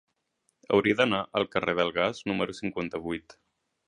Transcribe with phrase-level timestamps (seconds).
[0.77, 3.37] Hauria d'anar al carrer del Gas número cinquanta-vuit.